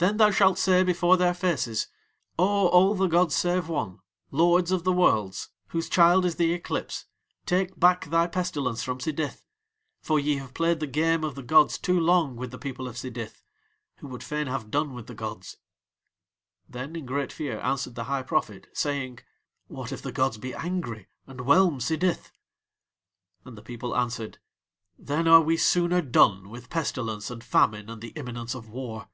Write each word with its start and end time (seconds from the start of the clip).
"Then 0.00 0.16
thou 0.16 0.30
shalt 0.30 0.58
say 0.60 0.84
before 0.84 1.16
Their 1.16 1.34
faces: 1.34 1.88
'O 2.38 2.68
All 2.68 2.94
the 2.94 3.08
gods 3.08 3.34
save 3.34 3.66
One, 3.68 3.98
Lords 4.30 4.70
of 4.70 4.84
the 4.84 4.92
Worlds, 4.92 5.48
whose 5.70 5.88
child 5.88 6.24
is 6.24 6.36
the 6.36 6.52
eclipse, 6.52 7.06
take 7.46 7.76
back 7.80 8.04
thy 8.04 8.28
pestilence 8.28 8.84
from 8.84 8.98
Sidith, 9.00 9.42
for 10.00 10.20
ye 10.20 10.36
have 10.36 10.54
played 10.54 10.78
the 10.78 10.86
game 10.86 11.24
of 11.24 11.34
the 11.34 11.42
gods 11.42 11.78
too 11.78 11.98
long 11.98 12.36
with 12.36 12.52
the 12.52 12.60
people 12.60 12.86
of 12.86 12.94
Sidith, 12.96 13.42
who 13.96 14.06
would 14.06 14.22
fain 14.22 14.46
have 14.46 14.70
done 14.70 14.94
with 14.94 15.08
the 15.08 15.16
gods'." 15.16 15.56
Then 16.68 16.94
in 16.94 17.04
great 17.04 17.32
fear 17.32 17.58
answered 17.58 17.96
the 17.96 18.04
High 18.04 18.22
Prophet, 18.22 18.68
saying: 18.72 19.18
"What 19.66 19.90
if 19.90 20.00
the 20.00 20.12
gods 20.12 20.38
be 20.38 20.54
angry 20.54 21.08
and 21.26 21.40
whelm 21.40 21.80
Sidith?" 21.80 22.30
And 23.44 23.58
the 23.58 23.62
people 23.62 23.96
answered: 23.96 24.38
"Then 24.96 25.26
are 25.26 25.40
we 25.42 25.56
sooner 25.56 26.00
done 26.02 26.50
with 26.50 26.70
pestilence 26.70 27.32
and 27.32 27.42
famine 27.42 27.90
and 27.90 28.00
the 28.00 28.10
imminence 28.10 28.54
of 28.54 28.68
war." 28.68 29.08